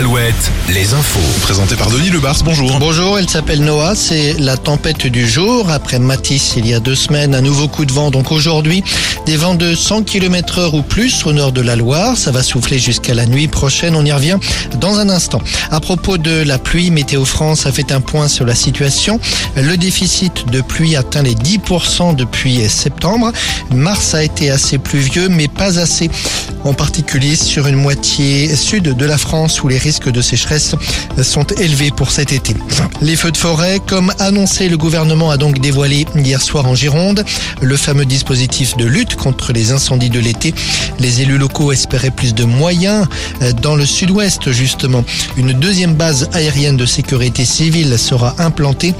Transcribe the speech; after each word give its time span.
Alouette, 0.00 0.50
les 0.70 0.94
infos. 0.94 1.42
Présenté 1.42 1.76
par 1.76 1.90
Denis 1.90 2.08
Lebars, 2.08 2.38
bonjour. 2.42 2.78
Bonjour, 2.78 3.18
elle 3.18 3.28
s'appelle 3.28 3.62
Noah, 3.62 3.94
c'est 3.94 4.32
la 4.38 4.56
tempête 4.56 5.06
du 5.06 5.28
jour. 5.28 5.68
Après 5.68 5.98
Matisse 5.98 6.54
il 6.56 6.66
y 6.66 6.72
a 6.72 6.80
deux 6.80 6.94
semaines, 6.94 7.34
un 7.34 7.42
nouveau 7.42 7.68
coup 7.68 7.84
de 7.84 7.92
vent. 7.92 8.10
Donc 8.10 8.32
aujourd'hui, 8.32 8.82
des 9.26 9.36
vents 9.36 9.54
de 9.54 9.74
100 9.74 10.04
km 10.04 10.58
heure 10.58 10.72
ou 10.72 10.80
plus 10.80 11.26
au 11.26 11.34
nord 11.34 11.52
de 11.52 11.60
la 11.60 11.76
Loire. 11.76 12.16
Ça 12.16 12.30
va 12.30 12.42
souffler 12.42 12.78
jusqu'à 12.78 13.12
la 13.12 13.26
nuit 13.26 13.46
prochaine. 13.46 13.94
On 13.94 14.02
y 14.02 14.10
revient 14.10 14.38
dans 14.80 14.98
un 14.98 15.10
instant. 15.10 15.42
À 15.70 15.80
propos 15.80 16.16
de 16.16 16.44
la 16.44 16.56
pluie, 16.56 16.90
Météo 16.90 17.26
France 17.26 17.66
a 17.66 17.72
fait 17.72 17.92
un 17.92 18.00
point 18.00 18.28
sur 18.28 18.46
la 18.46 18.54
situation. 18.54 19.20
Le 19.54 19.76
déficit 19.76 20.48
de 20.50 20.62
pluie 20.62 20.96
atteint 20.96 21.22
les 21.22 21.34
10% 21.34 22.16
depuis 22.16 22.66
septembre. 22.70 23.32
Mars 23.70 24.14
a 24.14 24.24
été 24.24 24.50
assez 24.50 24.78
pluvieux, 24.78 25.28
mais 25.28 25.48
pas 25.48 25.78
assez. 25.78 26.08
En 26.64 26.74
particulier 26.74 27.36
sur 27.36 27.66
une 27.66 27.76
moitié 27.76 28.54
sud 28.54 28.82
de 28.82 29.04
la 29.06 29.18
France 29.18 29.62
où 29.62 29.68
les 29.68 29.78
risques 29.78 30.10
de 30.10 30.20
sécheresse 30.20 30.74
sont 31.22 31.44
élevés 31.44 31.90
pour 31.90 32.10
cet 32.10 32.32
été. 32.32 32.54
Les 33.00 33.16
feux 33.16 33.32
de 33.32 33.36
forêt, 33.36 33.80
comme 33.86 34.12
annoncé, 34.18 34.68
le 34.68 34.76
gouvernement 34.76 35.30
a 35.30 35.36
donc 35.36 35.58
dévoilé 35.58 36.06
hier 36.14 36.42
soir 36.42 36.66
en 36.66 36.74
Gironde 36.74 37.24
le 37.62 37.76
fameux 37.76 38.04
dispositif 38.04 38.76
de 38.76 38.84
lutte 38.84 39.16
contre 39.16 39.52
les 39.52 39.72
incendies 39.72 40.10
de 40.10 40.20
l'été. 40.20 40.54
Les 40.98 41.22
élus 41.22 41.38
locaux 41.38 41.72
espéraient 41.72 42.10
plus 42.10 42.34
de 42.34 42.44
moyens 42.44 43.06
dans 43.62 43.74
le 43.74 43.86
sud-ouest 43.86 44.52
justement. 44.52 45.04
Une 45.36 45.52
deuxième 45.52 45.94
base 45.94 46.28
aérienne 46.32 46.76
de 46.76 46.86
sécurité 46.86 47.44
civile 47.44 47.98
sera 47.98 48.34
implantée 48.38 48.94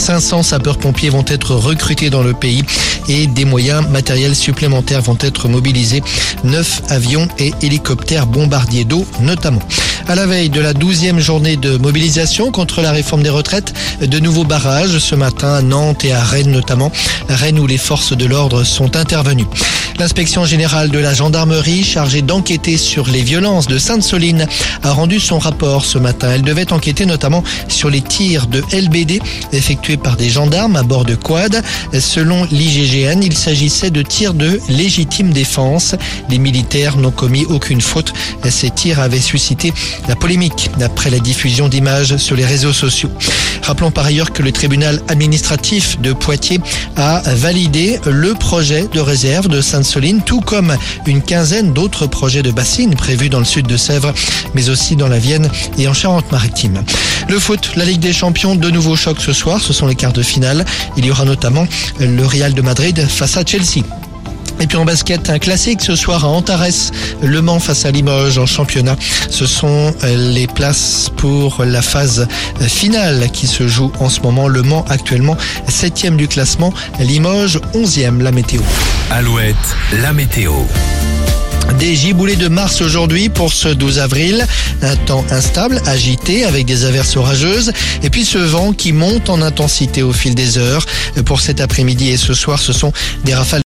500 0.00 0.42
sapeurs-pompiers 0.42 1.10
vont 1.10 1.24
être 1.28 1.54
recrutés 1.54 2.08
dans 2.08 2.22
le 2.22 2.32
pays 2.32 2.64
et 3.08 3.26
des 3.26 3.44
moyens 3.44 3.86
matériels 3.86 4.34
supplémentaires 4.34 5.02
vont 5.02 5.18
être 5.20 5.46
mobilisés. 5.46 6.02
Neuf 6.42 6.80
avions 6.88 7.28
et 7.38 7.52
hélicoptères 7.60 8.26
bombardiers 8.26 8.84
d'eau 8.84 9.04
notamment. 9.20 9.60
À 10.08 10.14
la 10.14 10.26
veille 10.26 10.48
de 10.48 10.60
la 10.60 10.72
douzième 10.72 11.20
journée 11.20 11.56
de 11.56 11.76
mobilisation 11.76 12.50
contre 12.50 12.80
la 12.80 12.92
réforme 12.92 13.22
des 13.22 13.28
retraites, 13.28 13.74
de 14.00 14.18
nouveaux 14.18 14.44
barrages 14.44 14.98
ce 14.98 15.14
matin 15.14 15.52
à 15.52 15.62
Nantes 15.62 16.04
et 16.04 16.12
à 16.12 16.24
Rennes 16.24 16.50
notamment. 16.50 16.90
Rennes 17.28 17.58
où 17.58 17.66
les 17.66 17.78
forces 17.78 18.16
de 18.16 18.24
l'ordre 18.24 18.64
sont 18.64 18.96
intervenues. 18.96 19.46
L'inspection 20.00 20.46
générale 20.46 20.88
de 20.88 20.98
la 20.98 21.12
gendarmerie 21.12 21.84
chargée 21.84 22.22
d'enquêter 22.22 22.78
sur 22.78 23.06
les 23.06 23.20
violences 23.20 23.66
de 23.66 23.76
Sainte-Soline 23.76 24.46
a 24.82 24.92
rendu 24.92 25.20
son 25.20 25.38
rapport 25.38 25.84
ce 25.84 25.98
matin. 25.98 26.30
Elle 26.34 26.40
devait 26.40 26.72
enquêter 26.72 27.04
notamment 27.04 27.44
sur 27.68 27.90
les 27.90 28.00
tirs 28.00 28.46
de 28.46 28.62
LBD 28.72 29.20
effectués 29.52 29.98
par 29.98 30.16
des 30.16 30.30
gendarmes 30.30 30.76
à 30.76 30.84
bord 30.84 31.04
de 31.04 31.16
quad. 31.16 31.62
Selon 31.92 32.44
l'IGGN, 32.50 33.20
il 33.22 33.36
s'agissait 33.36 33.90
de 33.90 34.00
tirs 34.00 34.32
de 34.32 34.58
légitime 34.70 35.34
défense. 35.34 35.94
Les 36.30 36.38
militaires 36.38 36.96
n'ont 36.96 37.10
commis 37.10 37.44
aucune 37.44 37.82
faute. 37.82 38.14
Ces 38.48 38.70
tirs 38.70 39.00
avaient 39.00 39.20
suscité 39.20 39.70
la 40.08 40.16
polémique 40.16 40.70
après 40.80 41.10
la 41.10 41.18
diffusion 41.18 41.68
d'images 41.68 42.16
sur 42.16 42.36
les 42.36 42.46
réseaux 42.46 42.72
sociaux. 42.72 43.10
Rappelons 43.70 43.92
par 43.92 44.04
ailleurs 44.06 44.32
que 44.32 44.42
le 44.42 44.50
tribunal 44.50 45.00
administratif 45.06 46.00
de 46.00 46.12
Poitiers 46.12 46.58
a 46.96 47.22
validé 47.24 48.00
le 48.04 48.34
projet 48.34 48.88
de 48.92 48.98
réserve 48.98 49.46
de 49.46 49.60
Sainte-Soline, 49.60 50.22
tout 50.22 50.40
comme 50.40 50.76
une 51.06 51.22
quinzaine 51.22 51.72
d'autres 51.72 52.08
projets 52.08 52.42
de 52.42 52.50
bassines 52.50 52.96
prévus 52.96 53.28
dans 53.28 53.38
le 53.38 53.44
sud 53.44 53.68
de 53.68 53.76
Sèvres, 53.76 54.12
mais 54.54 54.70
aussi 54.70 54.96
dans 54.96 55.06
la 55.06 55.20
Vienne 55.20 55.48
et 55.78 55.86
en 55.86 55.94
Charente-Maritime. 55.94 56.82
Le 57.28 57.38
foot, 57.38 57.70
la 57.76 57.84
Ligue 57.84 58.00
des 58.00 58.12
Champions, 58.12 58.56
de 58.56 58.70
nouveaux 58.70 58.96
chocs 58.96 59.20
ce 59.20 59.32
soir, 59.32 59.60
ce 59.60 59.72
sont 59.72 59.86
les 59.86 59.94
quarts 59.94 60.12
de 60.12 60.22
finale. 60.22 60.64
Il 60.96 61.06
y 61.06 61.12
aura 61.12 61.24
notamment 61.24 61.64
le 62.00 62.26
Real 62.26 62.54
de 62.54 62.62
Madrid 62.62 63.06
face 63.08 63.36
à 63.36 63.44
Chelsea. 63.46 63.84
Et 64.60 64.66
puis 64.66 64.76
en 64.76 64.84
basket, 64.84 65.30
un 65.30 65.38
classique 65.38 65.80
ce 65.80 65.96
soir 65.96 66.24
à 66.24 66.28
Antares, 66.28 66.92
Le 67.22 67.40
Mans 67.40 67.60
face 67.60 67.86
à 67.86 67.90
Limoges 67.90 68.36
en 68.36 68.44
championnat. 68.44 68.96
Ce 69.30 69.46
sont 69.46 69.94
les 70.04 70.46
places 70.46 71.10
pour 71.16 71.64
la 71.64 71.80
phase 71.80 72.28
finale 72.60 73.30
qui 73.32 73.46
se 73.46 73.66
joue 73.66 73.90
en 74.00 74.10
ce 74.10 74.20
moment. 74.20 74.48
Le 74.48 74.62
Mans 74.62 74.84
actuellement 74.88 75.36
7 75.66 76.14
du 76.16 76.28
classement, 76.28 76.74
Limoges 76.98 77.58
11e 77.74 78.22
la 78.22 78.32
météo. 78.32 78.60
Alouette, 79.10 79.56
la 80.02 80.12
météo. 80.12 80.52
Des 81.78 81.94
giboulées 81.94 82.36
de 82.36 82.48
mars 82.48 82.80
aujourd'hui 82.82 83.28
pour 83.28 83.52
ce 83.52 83.68
12 83.68 84.00
avril. 84.00 84.44
Un 84.82 84.96
temps 84.96 85.24
instable, 85.30 85.80
agité 85.86 86.44
avec 86.44 86.66
des 86.66 86.84
averses 86.84 87.16
orageuses. 87.16 87.72
Et 88.02 88.10
puis 88.10 88.24
ce 88.24 88.38
vent 88.38 88.72
qui 88.72 88.92
monte 88.92 89.30
en 89.30 89.40
intensité 89.40 90.02
au 90.02 90.12
fil 90.12 90.34
des 90.34 90.58
heures. 90.58 90.84
Pour 91.24 91.40
cet 91.40 91.60
après-midi 91.60 92.10
et 92.10 92.16
ce 92.16 92.34
soir, 92.34 92.58
ce 92.58 92.72
sont 92.72 92.92
des 93.24 93.34
rafales 93.34 93.58